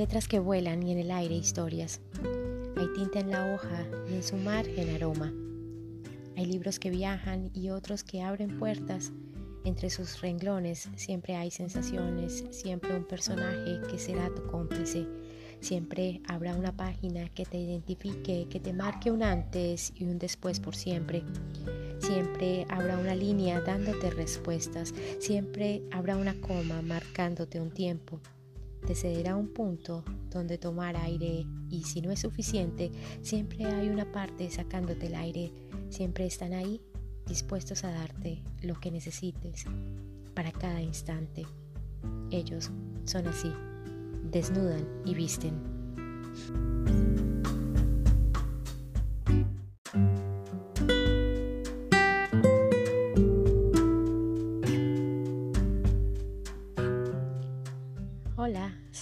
[0.00, 2.00] letras que vuelan y en el aire historias.
[2.78, 5.30] Hay tinta en la hoja y en su margen aroma.
[6.38, 9.12] Hay libros que viajan y otros que abren puertas.
[9.62, 15.06] Entre sus renglones siempre hay sensaciones, siempre un personaje que será tu cómplice.
[15.60, 20.60] Siempre habrá una página que te identifique, que te marque un antes y un después
[20.60, 21.22] por siempre.
[21.98, 24.94] Siempre habrá una línea dándote respuestas.
[25.18, 28.18] Siempre habrá una coma marcándote un tiempo.
[28.86, 32.90] Te cederá un punto donde tomar aire y si no es suficiente,
[33.22, 35.52] siempre hay una parte sacándote el aire.
[35.90, 36.80] Siempre están ahí
[37.26, 39.64] dispuestos a darte lo que necesites
[40.34, 41.46] para cada instante.
[42.30, 42.70] Ellos
[43.04, 43.52] son así
[44.30, 47.09] desnudan y visten.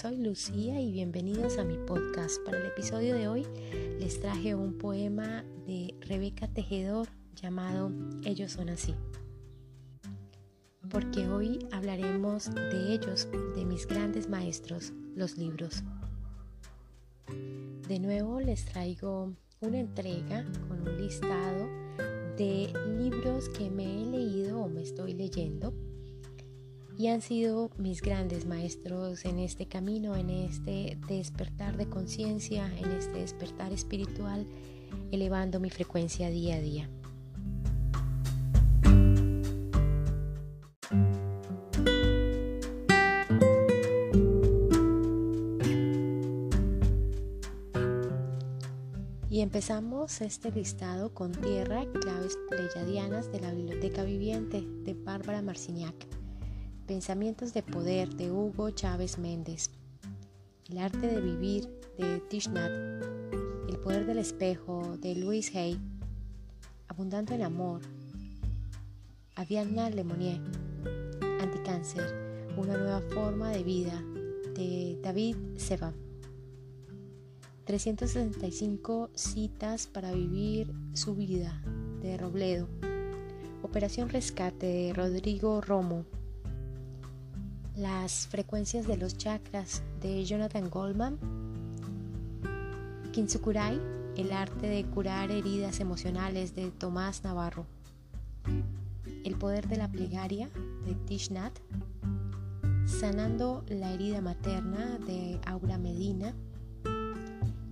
[0.01, 2.41] Soy Lucía y bienvenidos a mi podcast.
[2.45, 3.45] Para el episodio de hoy
[3.99, 7.91] les traje un poema de Rebeca Tejedor llamado
[8.25, 8.95] Ellos son así
[10.89, 13.27] porque hoy hablaremos de ellos,
[13.57, 15.83] de mis grandes maestros, los libros.
[17.89, 21.67] De nuevo les traigo una entrega con un listado
[22.37, 25.75] de libros que me he leído o me estoy leyendo
[26.99, 32.91] y han sido mis grandes maestros en este camino, en este despertar de conciencia, en
[32.91, 34.45] este despertar espiritual,
[35.13, 36.91] elevando mi frecuencia día a día.
[49.31, 56.18] Y empezamos este listado con Tierra, claves pleyadianas de la Biblioteca Viviente de Bárbara Marciniak.
[56.89, 59.71] Pensamientos de poder de Hugo Chávez Méndez.
[60.71, 61.69] El arte de vivir
[61.99, 62.71] de Tishnat.
[63.69, 65.79] El poder del espejo de Louis Hay.
[66.89, 67.83] Abundante en amor.
[69.35, 70.41] Aviana Lemonnier.
[71.43, 72.49] Anticáncer.
[72.57, 74.03] Una nueva forma de vida
[74.55, 75.93] de David Seba.
[77.67, 81.63] 365 citas para vivir su vida
[82.01, 82.67] de Robledo.
[83.63, 86.07] Operación Rescate de Rodrigo Romo.
[87.79, 91.17] Las frecuencias de los chakras de Jonathan Goldman.
[93.13, 93.81] Kinsukurai,
[94.17, 97.67] el arte de curar heridas emocionales de Tomás Navarro.
[99.25, 100.49] El poder de la plegaria
[100.87, 101.57] de Tishnat.
[102.85, 106.35] Sanando la herida materna de Aura Medina.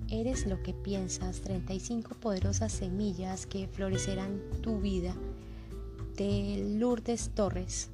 [0.08, 5.16] Eres lo que piensas, 35 poderosas semillas que florecerán tu vida,
[6.14, 7.90] de Lourdes Torres.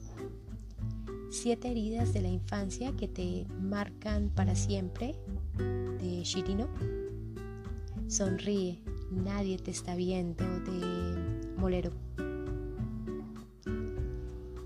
[1.33, 5.15] Siete heridas de la infancia que te marcan para siempre,
[5.57, 6.69] de Shirino.
[8.07, 11.91] Sonríe, nadie te está viendo, de Molero.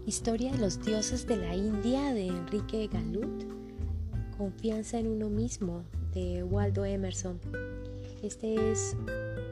[0.06, 3.44] Historia de los dioses de la India, de Enrique Galut.
[4.36, 5.84] Confianza en uno mismo,
[6.14, 7.38] de Waldo Emerson.
[8.24, 8.96] Este es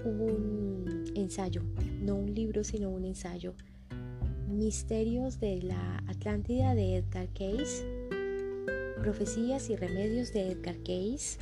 [0.05, 1.63] un ensayo,
[2.03, 3.55] no un libro, sino un ensayo.
[4.49, 7.84] Misterios de la Atlántida de Edgar Cayce.
[9.00, 11.38] Profecías y remedios de Edgar Cayce.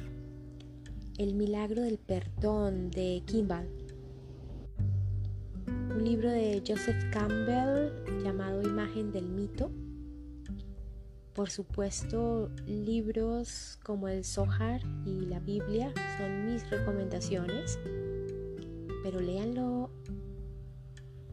[1.18, 3.68] El milagro del perdón de Kimball.
[5.66, 9.70] Un libro de Joseph Campbell llamado Imagen del mito
[11.34, 17.78] por supuesto, libros como el Zohar y la Biblia son mis recomendaciones,
[19.02, 19.90] pero léanlo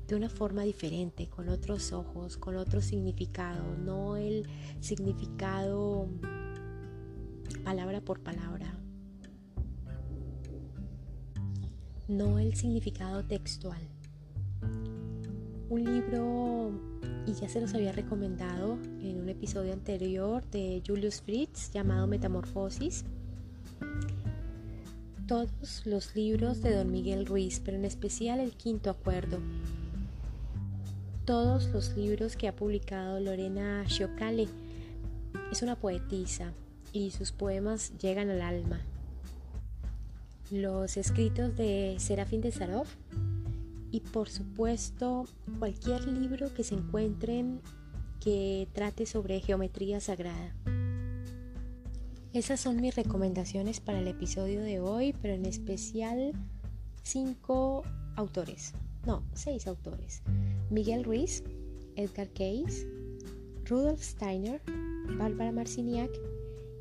[0.10, 4.48] de una forma diferente, con otros ojos, con otro significado, no el
[4.80, 6.10] significado
[7.64, 8.74] palabra por palabra,
[12.08, 13.80] no el significado textual.
[15.70, 16.72] Un libro
[17.28, 23.06] y ya se los había recomendado en un episodio anterior de Julius Fritz llamado Metamorfosis.
[25.28, 29.38] Todos los libros de Don Miguel Ruiz, pero en especial el quinto acuerdo.
[31.30, 34.48] Todos los libros que ha publicado Lorena Shiokale.
[35.52, 36.54] Es una poetisa
[36.92, 38.82] y sus poemas llegan al alma.
[40.50, 42.88] Los escritos de Serafín de Sarov
[43.92, 45.28] y por supuesto
[45.60, 47.62] cualquier libro que se encuentren
[48.20, 50.56] que trate sobre geometría sagrada.
[52.34, 56.32] Esas son mis recomendaciones para el episodio de hoy, pero en especial
[57.04, 57.84] cinco
[58.16, 58.74] autores,
[59.06, 60.22] no, seis autores.
[60.70, 61.44] Miguel Ruiz,
[61.96, 62.88] Edgar Cayce,
[63.66, 64.62] Rudolf Steiner,
[65.18, 66.12] Bárbara Marciniak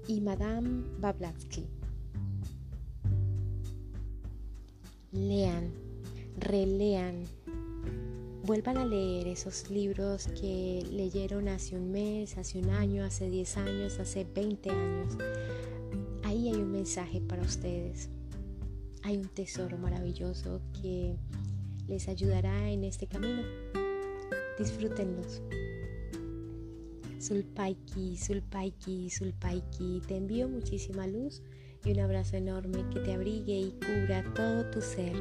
[0.06, 1.67] y Madame Blavatsky.
[5.12, 5.73] Lean,
[6.38, 7.25] relean,
[8.44, 13.56] vuelvan a leer esos libros que leyeron hace un mes, hace un año, hace 10
[13.59, 15.19] años, hace 20 años.
[16.25, 18.09] Ahí hay un mensaje para ustedes.
[19.03, 21.17] Hay un tesoro maravilloso que
[21.88, 23.43] les ayudará en este camino.
[24.58, 25.43] Disfrútenlos.
[27.19, 31.43] Sulpaiki, Sulpaiki, Sulpaiki, te envío muchísima luz
[31.85, 35.17] y un abrazo enorme que te abrigue y cubra todo tu ser.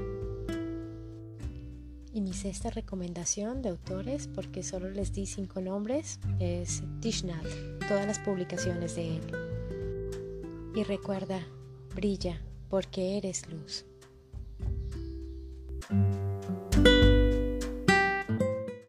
[2.13, 7.45] Y mi sexta recomendación de autores, porque solo les di cinco nombres, es Tishnat,
[7.87, 9.21] todas las publicaciones de él.
[10.75, 11.39] Y recuerda,
[11.95, 13.85] brilla porque eres luz.